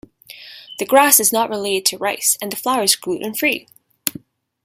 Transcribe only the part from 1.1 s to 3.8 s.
is not related to rice, and the flour is gluten-free.